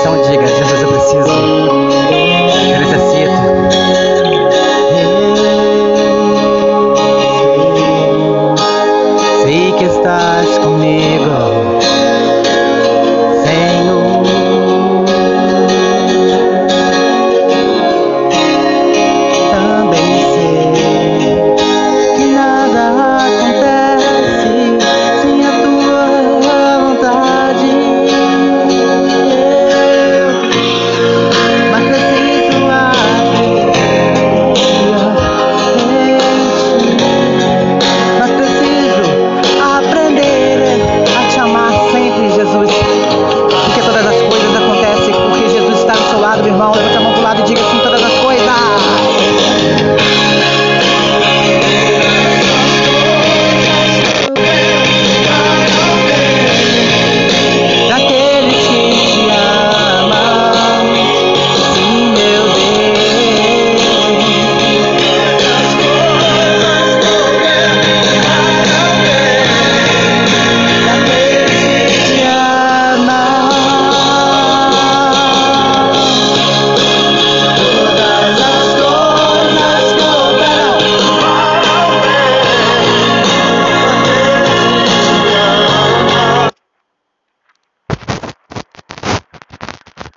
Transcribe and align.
oração 0.00 0.22
diga: 0.22 0.46
Jesus, 0.46 0.82
eu 0.82 0.88
preciso. 0.88 2.39